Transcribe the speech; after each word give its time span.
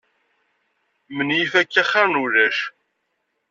Menyif 1.15 1.51
akka 1.61 1.83
xir 1.91 2.07
n 2.09 2.19
ulac. 2.23 2.59